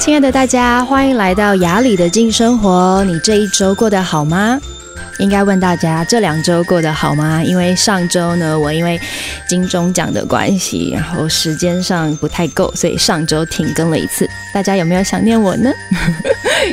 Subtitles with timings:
[0.00, 3.04] 亲爱的大家，欢迎来到雅里的静生活。
[3.04, 4.58] 你这一周过得好吗？
[5.18, 7.44] 应该问大家这两周过得好吗？
[7.44, 8.98] 因为上周呢，我因为
[9.46, 14.26] 金钟奖的关系，然后时间上不太够，所以上周停更了一次。
[14.54, 15.70] 大家有没有想念我呢？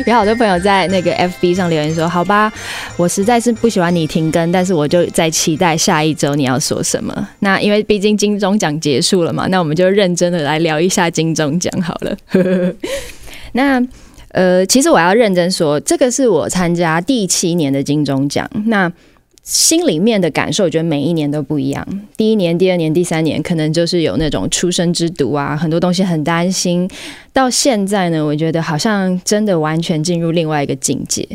[0.06, 2.52] 有好多朋友在那个 FB 上留言说：“好吧，
[2.96, 12.18] 我实在是不喜欢你停更，但是我就在期待下一周你要说什么。”那因为毕竟金钟奖结束了嘛，那我们就认真的来聊一下金钟奖好了。
[13.54, 13.86] 那。
[14.32, 18.48] 呃，其实我要认真说，这个是我参加第七年的金钟奖。
[18.66, 18.92] 那
[19.42, 21.88] 心里面的感受，我觉得每一年都不一样。
[22.18, 26.88] 第一年、第二年、第三年，可能就是有那种初生之犊啊，很多东西很担心。
[27.32, 31.28] 到现在呢，我觉得好像真的完全进入另外一个境界。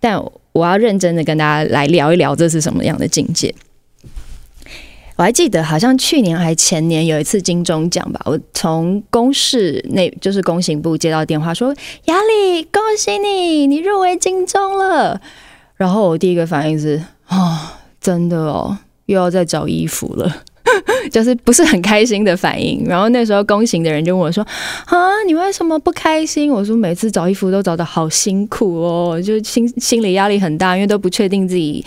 [0.00, 0.18] 但
[0.52, 3.52] 我要认真的跟大家来聊一聊，这是什么样的境界。
[5.18, 11.74] 我还记得，好像去年还前年有一次金钟奖吧，我从公视那就是公行部接到电话说
[12.06, 15.20] ：“雅里，恭喜你，你入围金钟了。”
[15.74, 17.58] 然后我第一个反应是：“哦，
[18.00, 20.32] 真的哦，又要再找衣服了，
[21.10, 24.46] 就是不是很开心的反应。”然后那时候公行的人就问我说
[24.86, 31.84] ：“啊，你为什么不开心？”我说：“每次找衣服都找得好辛苦哦，就心心理压力很大，因为都不确定自己。”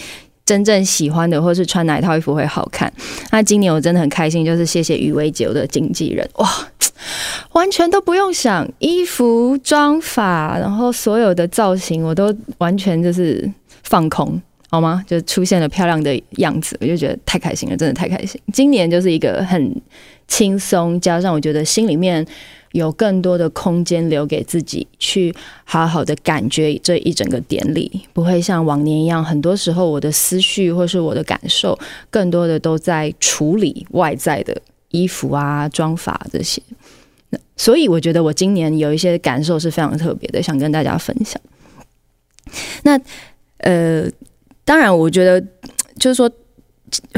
[0.52, 2.91] 真正喜欢的，或是穿哪一套衣服会好看？
[3.31, 6.49] 那今年我真的很开心，就是谢谢余威杰的经纪人，哇，
[7.53, 13.49] 完全都不用想衣服、妆发，然后所有的造型我都完全就是
[13.83, 14.41] 放空，
[14.72, 15.03] 好吗？
[15.05, 18.41] 就出现了漂亮的样子，我就觉得太开心了，真的太开心。
[18.52, 19.80] 今年就是一个很
[20.28, 22.25] 轻松，加上我觉得心里面。
[22.73, 31.78] 有更多的空间留给自己，去好好的感觉这一整个典礼，不会像往年一样，很多时候我的思绪或是我的感受，
[32.09, 34.56] 更多的都在处理外在的
[34.91, 36.61] 衣服啊、妆发这些。
[37.57, 41.41] 所以我觉得我今年有一些感受是非常特别的，想跟大家分享。
[42.84, 42.97] 那
[43.57, 44.09] 呃，
[44.71, 45.41] 当然，我觉得
[45.99, 46.31] 就是说。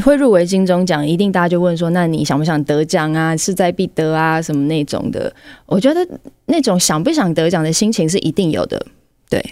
[0.04, 3.36] 会入围金钟奖，一定大家就问说：“那你想不想得奖啊？
[3.36, 4.40] 势在必得啊？
[4.40, 5.34] 什么那种的？”
[5.66, 6.06] 我觉得
[6.46, 8.80] 那种想不想得奖的心情是一定有的。
[9.28, 9.44] 对，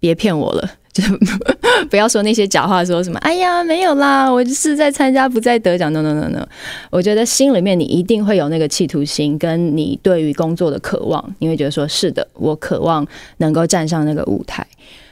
[0.00, 1.02] 别骗我了，就
[1.90, 6.48] 不要说那些假话，说什么“哎呀，没有啦，我就是在参加，不在得奖。” No No No No，
[6.90, 13.06] 我觉得心里面你一定会有那个企图心，跟你对于工作的渴望，你会觉得说：“是的，我渴望
[13.36, 14.66] 能够站上那个舞台。”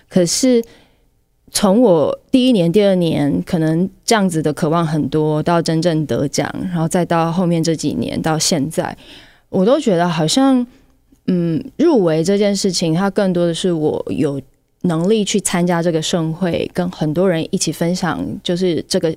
[0.09, 0.65] 可是。
[1.53, 8.97] 从我第一年、第二年，可能这样子的渴望很多，到真正得奖，然后再到后面这几年到现在，
[9.49, 10.65] 我都觉得好像，
[11.27, 14.41] 嗯，入围这件事情，它更多的是我有
[14.83, 19.15] 能力去参加这个盛会，跟很多人一起分享，就是这个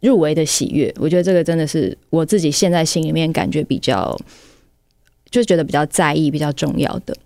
[0.00, 0.94] 入围的喜悦。
[1.00, 4.16] 我觉得这个真的是我自己现在心里面感觉比较，
[5.30, 7.16] 就觉得比较在意、比较重要的。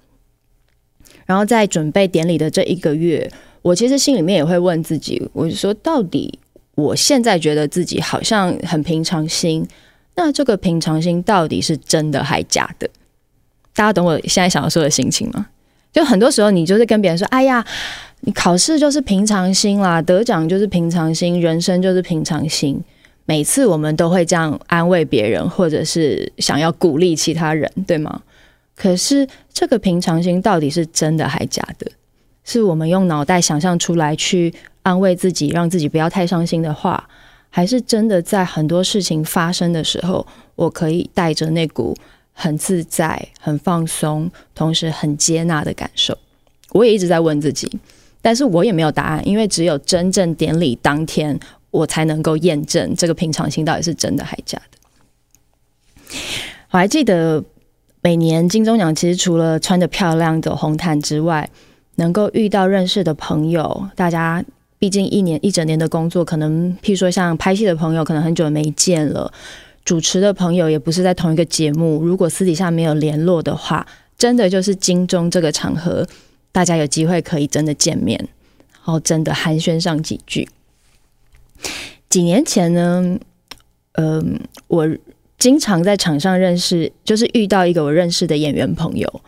[1.27, 3.31] 然后在准备典礼的这一个月。
[3.66, 6.38] 我其实心里面也会问自己，我就说，到底
[6.77, 9.66] 我现在觉得自己好像很平常心，
[10.15, 12.88] 那这个平常心到底是真的还假的？
[13.75, 15.49] 大家懂我现在想要说的心情吗？
[15.93, 17.66] 就很多时候，你就是跟别人说：“哎呀，
[18.21, 22.81] 你考试就是平常心啦，得奖就是平常心，人生就是平常心。”
[23.26, 28.22] 每次我们都会这样安慰别人，或者是想要鼓励其他人，对吗？
[28.76, 31.91] 可是这个平常心到底是真的还假的？
[32.47, 37.09] 是我们用脑袋想象出来去安慰自己，让自己不要太伤心的话，
[37.51, 40.25] 还是真的在很多事情发生的时候，
[40.55, 41.95] 我可以带着那股
[42.33, 46.17] 很自在、很放松，同时很接纳的感受？
[46.71, 47.69] 我也一直在问自己，
[48.23, 51.39] 但是我也没有答案，因为只有真正典礼当天，
[51.73, 56.17] 我才能够验证这个平常心到底是真的还是假的。
[56.71, 57.43] 我还记得
[58.03, 61.51] 每年金钟奖，其实除了穿着漂亮走红毯之外，
[61.97, 64.43] 能够遇到认识的朋友，大家
[64.79, 69.31] 毕竟一年一整年的工作，可能譬如说像拍戏的朋友，可能很久没见了；
[69.85, 73.87] 主持的朋友也不是在同一个节目，如果私底下没有联络的话，
[74.17, 76.06] 真的就是金钟这个场合，
[76.53, 78.19] 大家有机会可以真的见面，
[78.73, 80.49] 然后真的寒暄上几句。
[82.09, 83.19] 几年前呢，
[83.93, 84.38] 嗯，
[84.69, 84.88] 我
[85.38, 89.23] 经常在场上认识，就是遇到一个我认识的演员朋友。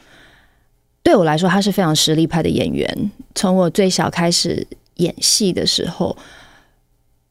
[1.08, 3.10] 对我来说，他是非常实力派的演员。
[3.34, 4.66] 从我最小开始
[4.96, 6.14] 演戏的时候，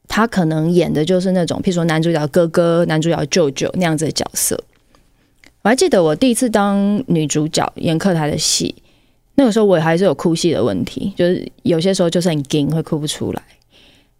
[0.08, 4.60] 他可能演的就是那种，譬如说男主角哥哥、男主角舅舅那样子的角色。
[5.62, 8.74] 我还记得我第一次当女主角演客台的戏，
[9.36, 13.40] 那个时候我还是有哭戏的问题，就是有些时候就是很惊，会哭不出来。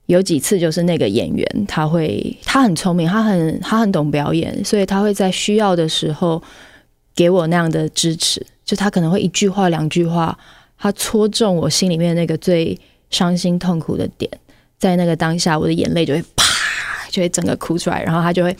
[0.07, 6.41] 有几次就是那个演员他会，他很聪明，他很他很懂表演，所以他会在需要的时候
[7.17, 8.47] 给我那样的支持。
[8.69, 10.39] 就他可能会一句话两句话，
[10.77, 12.79] 他戳中我心里面那个最
[13.09, 14.31] 伤心痛苦的点，
[14.79, 16.45] 在那个当下，我的眼泪就会啪，
[17.09, 18.55] 就会整个哭出来，然后他就会，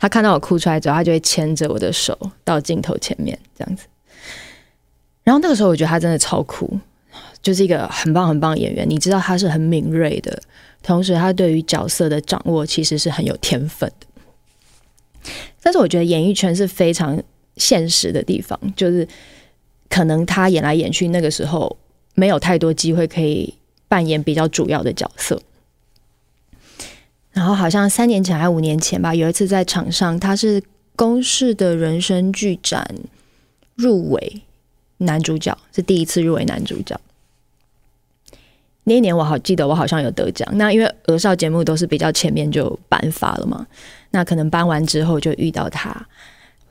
[0.00, 3.84] 他看到我哭出来之后，他就会牵着我的手到镜头前面这样子。
[5.22, 6.76] 然后那个时候，我觉得他真的超酷，
[7.40, 8.84] 就是一个很棒很棒的演员。
[8.90, 10.36] 你知道他是很敏锐的，
[10.82, 15.30] 同时他对于角色的掌握其实是很有天分的。
[15.62, 17.22] 但是我觉得演艺圈是非常
[17.56, 19.06] 现实的地方，就是
[19.88, 21.76] 可能他演来演去，那个时候
[22.14, 23.54] 没有太多机会可以
[23.88, 25.40] 扮演比较主要的角色。
[27.32, 30.62] 然后好像三年前还五年前吧，有一次在场上，他是
[30.94, 32.94] 公视的人生剧展
[33.74, 34.42] 入围
[34.98, 36.98] 男主角，是第一次入围男主角。
[38.84, 40.48] 那一年我好记得，我好像有得奖。
[40.52, 43.66] 那因为儿少节目都是比较前面就颁发了嘛。
[44.12, 46.06] 那可能颁完之后就遇到他，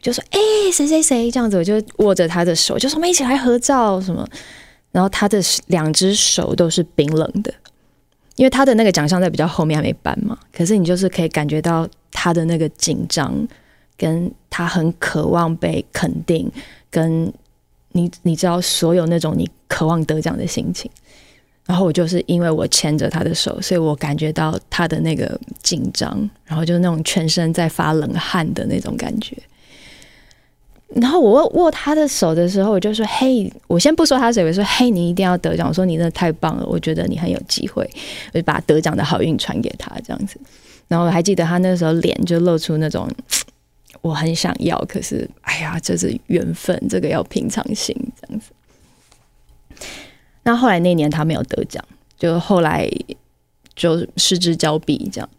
[0.05, 0.39] 就说：“哎、
[0.71, 4.23] 谁谁谁这样子。”我就握着他的手，就说：“我们一起来合照什么。”
[4.93, 7.51] 然后他的两只手都是冰冷的，
[8.35, 10.37] 因为他的那个奖项在比较后面还没颁嘛。
[10.53, 13.35] 可是你就是可以感觉到他的那个紧张，
[13.97, 16.51] 跟他很渴望被肯定，
[16.91, 17.33] 跟
[17.93, 20.89] 你你知道所有那种你渴望得奖的心情。
[21.65, 29.35] 然后我就是因为我牵着他的手，所以我感觉到他的那个紧张，然后就是那种全身在发冷汗的那种感觉。
[31.01, 35.67] 然后我握握他的手的时候，我就说：“嘿，我先不说他谁，我说：嘿，你一定要得奖！
[35.67, 37.83] 我说你真的太棒了，我觉得你很有机会，
[38.33, 40.39] 我就把得奖的好运传给他这样子。
[40.87, 43.09] 然后我还记得他那时候脸就露出那种
[44.01, 48.51] 我很想要，可是哎呀，这是缘分，这个要平常心这样子。”
[50.43, 51.83] 那后来那年他没有得奖，
[52.17, 52.89] 就后来
[53.75, 55.29] 就失之交臂这样。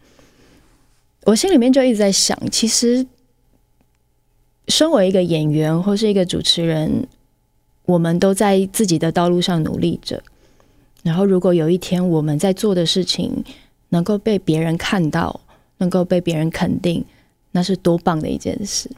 [1.23, 3.03] 我心里面就一直在想，其实
[4.67, 7.07] 身为一个演员或是一个主持人，
[7.85, 10.21] 我们都在自己的道路上努力着。
[11.03, 13.43] 然后如果有一天我们在做的事情
[13.89, 15.39] 能够被别人看到，
[15.77, 17.05] 能够被别人肯定，
[17.51, 18.89] 那是多棒的一件事。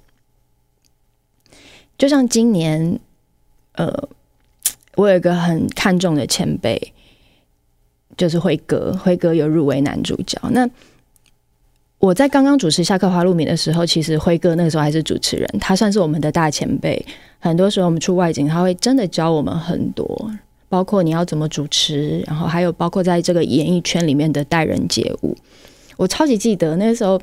[1.98, 3.00] 就像今年，
[3.74, 4.10] 呃。
[4.96, 6.92] 我有一个很看重的前辈，
[8.18, 8.92] 就是辉哥。
[8.92, 10.38] 辉哥有入围男主角。
[10.52, 10.70] 那
[12.00, 17.06] 我在刚刚主持《下课花露米》的时候，其实辉哥那个时候还是主持人，他算是我们的大前辈。
[17.40, 20.32] 很多时候我们出外景，他会真的教我们很多，
[20.68, 25.36] 包括你要怎么主持，然后还有包括在这个演艺圈里面的待人接物。
[25.98, 27.20] 我超级记得那个时候。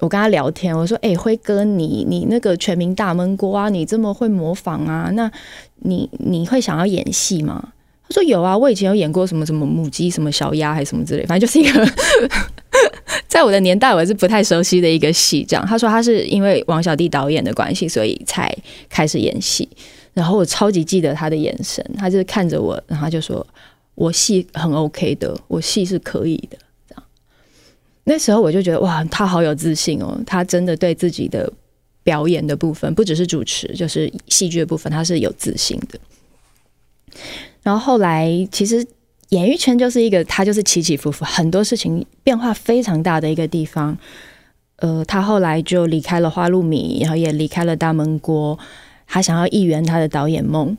[0.00, 5.08] 我跟他聊天，我说：“哎、辉哥，你你那个全民大闷锅啊，你这么会模仿啊？
[5.14, 5.30] 那
[5.76, 7.68] 你你会想要演戏吗？”
[8.06, 11.88] 他说：“有啊，我以前有演过什么什么母鸡、什么小鸭还是什么之类，反正就是一个
[13.28, 18.54] 在我的年代我是不太熟悉的一个戏。”这样，他说他是因为王小弟导演的关系，所以才
[18.88, 19.68] 开始演戏。
[20.12, 23.44] 然后我超级记得他的眼神，他就是看着我，然后他就说
[23.96, 26.56] ：“我戏很 OK 的，我戏是可以的。”
[26.88, 27.02] 这样
[28.04, 30.16] 那时候我就觉得哇，他好有自信哦！
[30.26, 31.52] 他真的对自己的
[32.04, 35.98] 表演的部分，不只是主持，就是戏剧的部分，他是有自信的。
[37.62, 38.86] 然后后来，其实
[39.30, 43.96] 演艺圈就是一个他就是起起伏伏，很多事情变化非常大的一个地方。
[44.76, 48.58] 呃，他后来就离开了花露米，然后也离开了大闷锅，
[49.06, 50.76] 他想要一圆他的导演梦。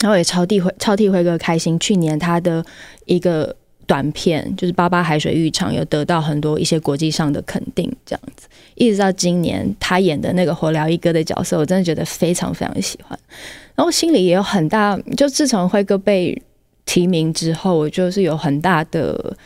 [0.00, 2.64] 然后也超替辉超替辉哥开心，去年他的
[3.06, 3.56] 一个。
[3.86, 8.46] 短片就是《八八海水浴场》，有得到很多一些国际上的肯定，这样子。
[8.76, 13.18] 一直到今年，他演的那个火燎一哥的角色，我真的觉得非常非常喜欢。
[13.74, 16.40] 然后心里也有很大，就自从辉哥被
[16.84, 19.36] 提名之后，我就是有很大的，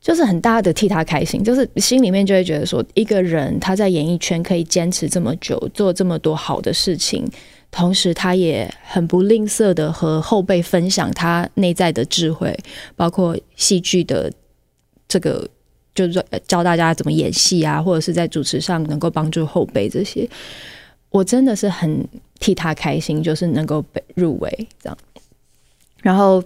[0.00, 7.26] 就是很大的替他开心，就是心里面就会觉得说，一个人他在演艺圈可以坚持这么久，做这么多好的事情。
[7.72, 12.56] 同时，他也很不吝啬的和后辈分享他内在的智慧，
[12.94, 14.32] 包括戏剧的
[15.06, 15.46] 这个，
[15.94, 20.26] 就是说教大家怎么演戏啊，或者是在主持上能够帮助后辈这些，
[21.10, 22.06] 我真的是很
[22.38, 24.96] 替他开心，就是能够被入围这样，
[26.06, 26.42] 然后。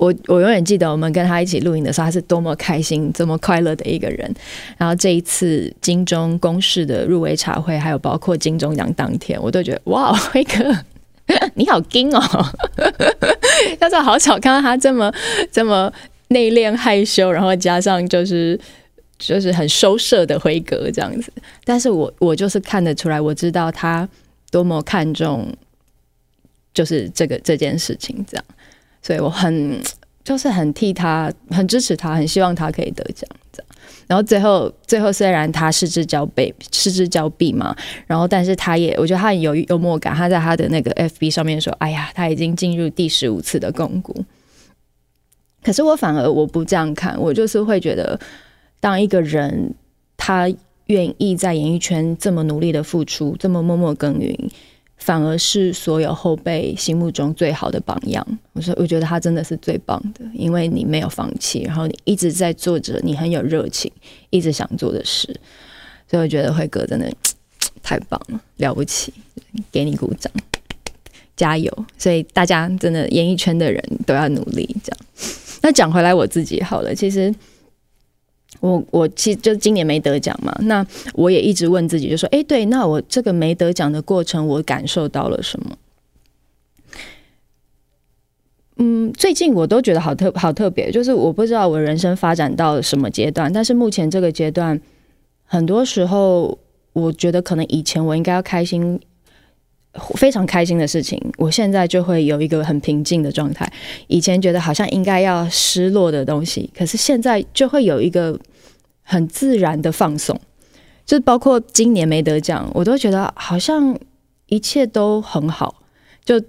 [0.00, 4.34] 我我永远记得我们跟他一起录影的时候，他是多么开心、这么快乐的一个人。
[4.78, 10.74] 然后这一次金钟公视的入围茶会，还有包括金钟奖当天，我都觉得哇， 辉哥
[11.52, 12.20] 你好金哦！
[13.78, 15.12] 但是好巧看到他这么
[15.52, 15.92] 这么
[16.28, 18.58] 内敛害羞，然后加上就是
[19.18, 21.30] 就是很收摄的辉哥这样子。
[21.62, 24.08] 但是我我就是看得出来，我知道他
[24.50, 25.54] 多么看重
[26.72, 28.44] 就是这个这件事情这样。
[29.02, 29.80] 所以我很
[30.22, 33.28] 就是很替他，很支持他，很希望他可以得奖。
[33.52, 33.68] 这样，
[34.06, 37.74] 然后最后最后虽然他失之交臂，失之交臂嘛，
[38.06, 44.14] 然后但是他也我觉得他很有幽默感，他在他的那个 FB 上面说：“哎呀，他已经进入第十五次的摃龟。”
[45.62, 48.18] 可是我反而我不这样看，我就是会觉得，
[48.80, 49.74] 当一个人
[50.16, 50.48] 他
[50.86, 54.34] 愿意在演艺圈这么努力的付出，这么默默耕耘。
[55.00, 58.24] 反而是所有后辈心目中最好的榜样。
[58.52, 63.90] 我说，我觉得他真的是最棒的，因为你没有放弃，然后你一直在做着你很有热情、
[64.30, 65.26] 一直想做的事。
[66.08, 67.12] 所以我觉得辉哥真的
[67.82, 69.12] 太棒了，了不起，
[69.72, 70.30] 给你鼓掌，
[71.34, 71.72] 加油！
[71.98, 74.68] 所以大家真的演艺圈的人都要努力。
[74.84, 74.98] 这样，
[75.62, 77.34] 那讲回来我自己好了，其实。
[78.58, 85.78] 我我其实就今年没得奖嘛，那我也一直问自己，就说，哎，对，那我这个没得奖的过程，我感受到了什么？
[88.76, 94.80] 嗯，最近我都觉得好特好特别，就是我不知道我人生发展到什么阶段，但是目前这个阶段，
[95.44, 96.58] 很多时候
[96.92, 99.00] 我觉得可能以前我应该要开心。
[100.14, 103.70] 非常开心的事情，我现在就会有一个很平静的状态。
[104.06, 108.38] 以前觉得好像应该要失落的东西，可是现在就会有一个
[109.02, 110.40] 很自然的放松。
[111.04, 113.98] 就包括今年没得奖，我都觉得好像
[114.46, 115.82] 一切都很好。
[116.24, 116.40] 就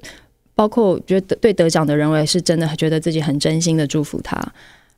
[0.53, 4.39] 包括觉得对得奖的人，我也是真的觉得自己很真心的祝福他。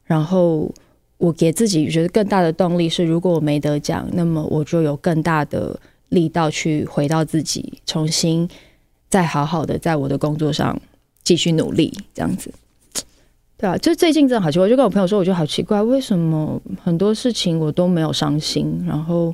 [0.03, 0.69] 然后
[1.17, 5.79] 我给自己觉得更大的动力是，如果我没得奖，那么我就有更大的。
[6.13, 8.47] 力道去回到自己，重新
[9.09, 10.79] 再好好的在我的工作上
[11.23, 12.53] 继续努力，这样子，
[13.57, 19.33] 对啊，就最近真的好奇怪，我就跟我朋友说，我觉得好奇怪，为什么很多事情我都没有伤心，然后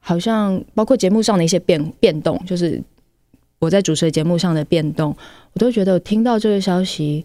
[0.00, 2.82] 好像包括节目上的一些变变动，就是
[3.58, 5.16] 我在主持节目上的变动，
[5.52, 7.24] 我都觉得我听到这个消息，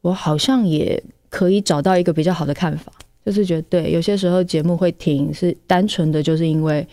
[0.00, 2.92] 我好像也可以找到一个比较好的看法，
[3.26, 6.86] 就是觉得对，有些时候节目会停，是单纯的就是因为。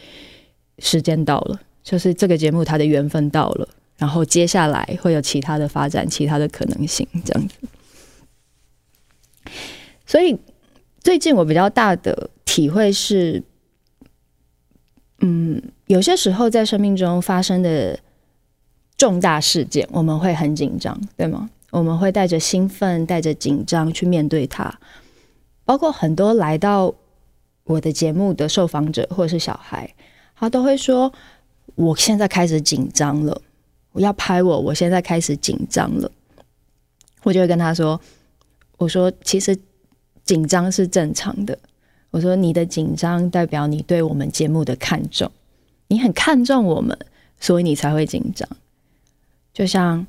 [0.79, 3.67] 时间到了，就是这个节目它的缘分到了，
[3.97, 7.55] 然后接下来会有其他的发展，其他的可能性这样子。
[10.05, 10.37] 所以
[10.99, 13.43] 最近我比较大的体会是，
[15.19, 17.99] 嗯，有些时候在生命中发生的
[18.97, 21.49] 重大事件，我们会很紧张，对吗？
[21.71, 24.79] 我们会带着兴奋、带着紧张去面对它，
[25.65, 26.93] 包括很多来到
[27.65, 29.93] 我的节目的受访者或者是小孩。
[30.39, 31.11] 他都会说
[31.73, 33.41] ：“我现在开始紧张了，
[33.91, 36.11] 我要拍我，我现在开始紧张了。”
[37.23, 37.99] 我就会跟他说
[38.77, 39.57] ：“我说其实
[40.23, 41.57] 紧张是正常的。
[42.11, 45.29] 我说你的紧张代表你对我们节目的看重，
[45.87, 46.97] 你很看重我们，
[47.39, 48.47] 所以你才会紧张。
[49.53, 50.05] 就像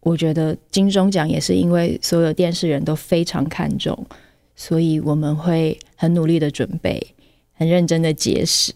[0.00, 4.06] 我觉得金钟奖也是因为所有电视人都非常看重，
[4.54, 7.14] 所以我们会很努力的准备，
[7.54, 8.72] 很认真的节食。”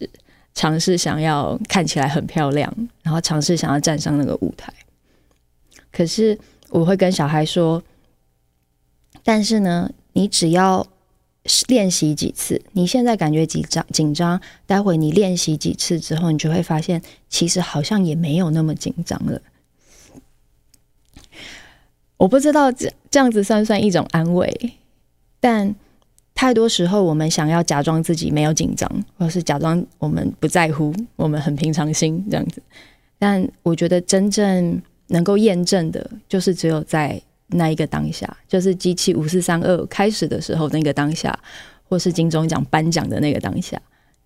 [0.58, 2.74] 尝试想要看起来很漂亮，
[3.04, 4.74] 然后尝试想要站上那个舞台。
[5.92, 6.36] 可是
[6.70, 7.80] 我会跟小孩说
[9.22, 10.84] ：“但是呢，你只要
[11.68, 19.40] 练习几次，你现在感觉紧张紧张，待会你练习几次之后，你就会发现，其实好像也没有那么紧张了。”
[22.18, 24.72] 我不知道这这样子算不算一种安慰，
[25.38, 25.76] 但。
[26.38, 32.62] 太多时候，我们想要假装自己没有紧张，或是假装我们不在乎，我们很平常心这样子。
[33.18, 41.36] 但我觉得真正能够验证的，就是只有在那一个当下，就是机器五四三二开始的时候那个当下，
[41.88, 43.76] 或是金钟奖颁奖的那个当下，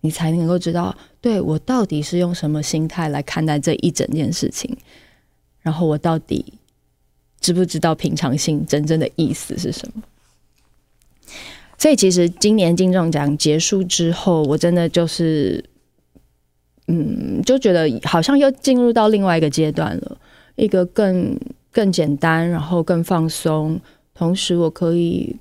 [0.01, 4.77] 你才能够知道，对，我到底是用什么心态来看待这一整件事情，
[5.63, 6.59] 然后我到底
[7.41, 10.03] 知不知道平常心真正的意思是什么。
[11.77, 15.63] 所以，其实今年金钟奖结束之后，我真的就是，
[16.87, 20.17] 嗯，就觉得好像又进入到另外一个阶段了，
[20.55, 21.37] 一个更
[21.71, 23.79] 更简单，然后更放松，
[24.13, 25.35] 同时我可以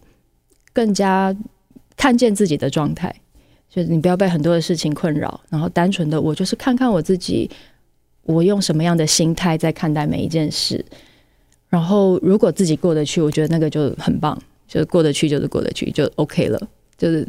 [0.72, 1.36] 更加
[1.96, 3.14] 看见自己的状态，
[3.68, 7.48] 就是你不要被很多的事情困扰，然后单纯的我就是看看我自己，
[8.24, 10.84] 我用什么样的心态在看待每一件事，
[11.68, 14.36] 然后如果自己过得去，我觉得那个就很棒。
[14.72, 16.58] 就是过得去，就是过得去，就 OK 了。
[16.96, 17.28] 就是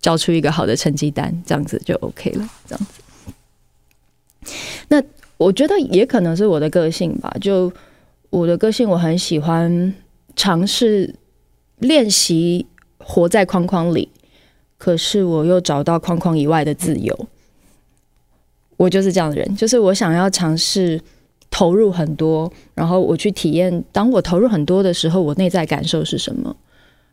[0.00, 2.48] 交出一个好的成绩单，这样子就 OK 了。
[2.68, 4.52] 这样子，
[4.86, 5.02] 那
[5.38, 7.36] 我觉得也可能是我的个性吧。
[7.40, 7.72] 就
[8.30, 9.92] 我的个性，我很喜欢
[10.36, 11.12] 尝试
[11.78, 12.64] 练习
[12.98, 14.08] 活在框框里，
[14.76, 17.28] 可是我又找到框框以外的自由。
[18.76, 21.00] 我就是这样的人，就是我想要尝试。
[21.50, 23.82] 投入很多，然后我去体验。
[23.90, 26.54] 当我投入很多的时候，我内在感受是什么？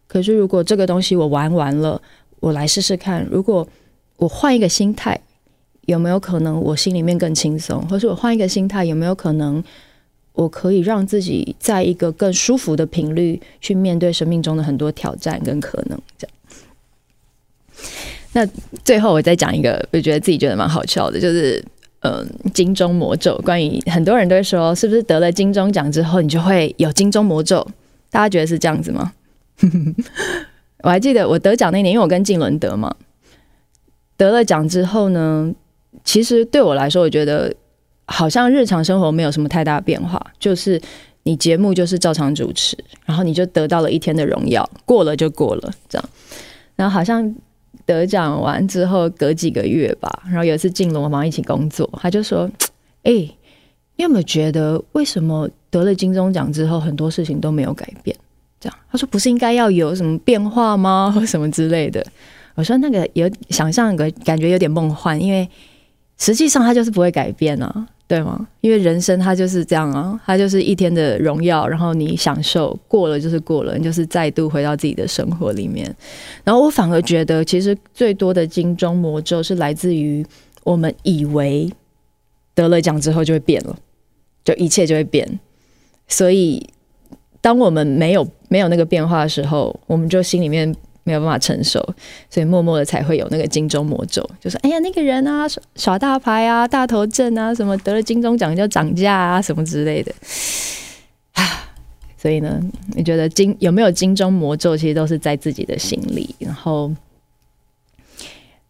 [0.07, 2.01] 可是如果这个东西我玩完了，
[2.39, 3.67] 我来试试看，如果
[4.17, 5.19] 我换一个心态，
[5.88, 7.81] 有没有可能我心里面更轻松？
[7.88, 9.63] 或是我换一个心态，有没有可能
[10.33, 16.00] 我可以让自己在一个更舒服的频率去面对生命中的很多挑战跟可能？
[16.17, 16.35] 这样。
[18.33, 18.45] 那
[18.83, 21.63] 最后我再讲一个，我觉得自己觉得蛮好笑的，就是
[22.01, 23.38] 嗯，金钟魔咒。
[23.43, 27.65] 关于很多人都会说，是不是得了金钟奖之后，你就会有金钟魔咒？
[28.09, 29.13] 大家觉得是这样子吗？
[30.83, 32.95] 我还记得我得奖那年，因为我跟静伦得嘛，
[34.17, 35.53] 得了奖之后呢，
[36.03, 37.53] 其实对我来说，我觉得
[38.05, 40.81] 好像日常生活没有什么太大变化，就是
[41.24, 46.09] 你节目就是照常主持，然后你就得到了一天的荣耀，过了就过了，这样，
[46.75, 47.35] 然后好像。
[47.85, 52.50] 得奖完之后，隔几个月吧，然后有一次进龙房一起工作，他就说
[53.03, 58.17] ：“哎、你有没有觉得为什么得了金钟奖之后，很多事情都没有改变？”
[58.91, 61.12] 他说：“不是应该要有什么变化吗？
[61.15, 62.05] 或什么之类的？”
[62.55, 65.48] 我说：“那个有想象个感觉有点梦幻，因为
[66.17, 68.48] 实际上它就是不会改变啊。”对吗？
[68.62, 75.91] 因为人生它就是这样啊，它就是一天的荣耀，然后你享受过了就是过了，你就是再度回到自己的生活里面。
[76.43, 80.24] 然后我反而觉得，其实最多的金钟魔咒是来自于
[80.63, 81.67] 我们以为
[82.53, 83.75] 得了奖之后就会变了，
[84.43, 85.39] 就一切就会变。
[86.07, 86.63] 所以
[87.46, 90.75] 当我们没有没有那个变化的时候，我们就心里面。
[91.08, 91.80] 没有办法承受，
[92.32, 100.12] 所以默默的才会有那个金钟魔咒，就是哎呀那个人啊耍大牌啊大头症啊什么得了金钟奖就涨价啊什么之类的
[101.34, 101.44] 啊，
[102.18, 102.60] 所以呢，
[102.96, 106.34] 你觉得金有没有金钟魔咒，其实都是在自己的心里。
[106.40, 106.92] 然后，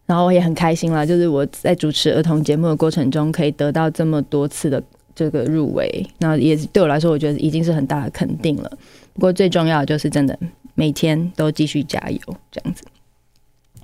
[0.04, 4.82] 然后我也很开心啦，就是我在主持儿童节目的过程中，可以得到这么多次的
[5.16, 8.70] 这个入围，那也对我来说，我觉得已经是很大的肯定了。
[9.14, 10.38] 不过最重要的就是真的。
[10.78, 12.84] 每天都继续加油，这样子。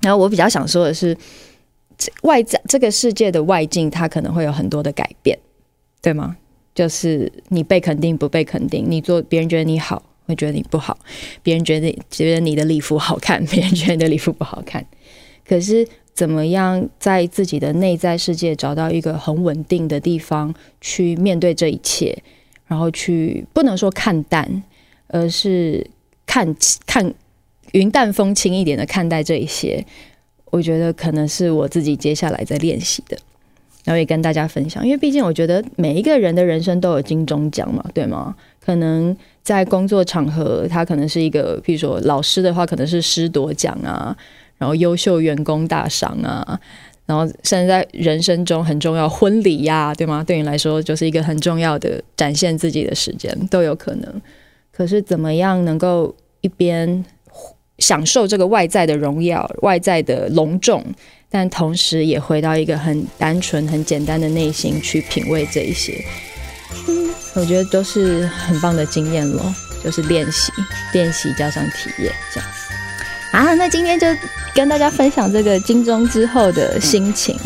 [0.03, 1.17] 然后我比较想说的是，
[2.25, 5.39] 外在这个世界的外境，它可能会有很多的改变，
[6.03, 6.37] 对吗？
[6.75, 10.95] 就是你被肯定不被肯定，你做别人觉得你好，会觉得你不好；
[11.43, 14.85] 别人觉得觉得你的礼服好看， 别人觉得你的礼服不好看。
[15.49, 22.17] 可是怎么样在自己的内在世界找到一个很稳定的地方去面对这一切，
[22.67, 24.63] 然后去不能说看淡，
[25.09, 25.87] 而是。
[26.25, 27.13] 看看
[27.73, 29.85] 云淡风轻一点的看待这一些，
[30.47, 33.19] 我觉得可能是我自己接下来在练习的，
[33.85, 34.83] 然后也跟大家分享。
[34.83, 38.35] 因为毕竟我觉得每一个人的人生都有金钟奖嘛，对吗？
[38.65, 44.17] 可能在工作场合，他可能是一个，譬如说老师的话，可能是师铎奖啊，
[44.63, 46.57] 然后优秀员工大赏啊，
[47.05, 50.23] 然后甚至在人生中很重要婚礼呀、对吗？
[50.23, 54.23] 对你来说就是一个很重要的展现自己的时间，都有可能。
[54.71, 56.15] 可是怎么样能够？
[56.45, 57.05] 一边
[57.79, 60.85] 享受这个外在的荣耀、外在的隆重，
[61.31, 66.05] 但同时也回到一个很单纯、很简单的内心去品味这一些。
[67.37, 70.51] 我觉得都是很棒的经验咯，就是练习、
[70.93, 72.49] 练习加上体验这样。
[73.33, 74.07] 啊，那今天就
[74.55, 77.37] 跟大家分享这个金钟之后的心情。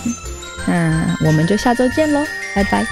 [0.66, 2.84] 那我们就下周见喽，拜拜。